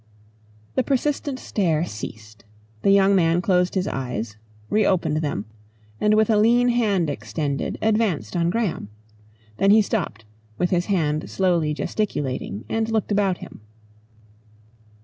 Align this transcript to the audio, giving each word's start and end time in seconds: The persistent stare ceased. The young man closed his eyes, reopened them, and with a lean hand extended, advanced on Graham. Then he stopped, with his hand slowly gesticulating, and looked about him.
The 0.73 0.81
persistent 0.81 1.37
stare 1.37 1.85
ceased. 1.85 2.43
The 2.81 2.89
young 2.89 3.13
man 3.13 3.39
closed 3.39 3.75
his 3.75 3.87
eyes, 3.87 4.35
reopened 4.67 5.17
them, 5.17 5.45
and 5.99 6.15
with 6.15 6.27
a 6.31 6.37
lean 6.39 6.69
hand 6.69 7.07
extended, 7.07 7.77
advanced 7.83 8.35
on 8.35 8.49
Graham. 8.49 8.89
Then 9.57 9.69
he 9.69 9.83
stopped, 9.83 10.25
with 10.57 10.71
his 10.71 10.87
hand 10.87 11.29
slowly 11.29 11.75
gesticulating, 11.75 12.65
and 12.67 12.89
looked 12.89 13.11
about 13.11 13.37
him. 13.45 13.61